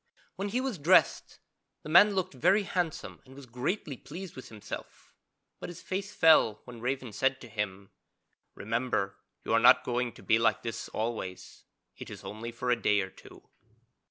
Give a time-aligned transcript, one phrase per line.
[0.35, 1.37] When he was dressed
[1.83, 5.13] the man looked very handsome and was greatly pleased with himself.
[5.59, 7.91] But his face fell when Raven said to him:
[8.55, 11.65] 'Remember you are not going to be like this always;
[11.97, 13.47] it is only for a day or two.'